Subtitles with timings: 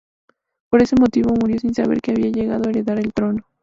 [0.71, 3.43] Por ese motivo, murió sin saber que había llegado a heredar el trono.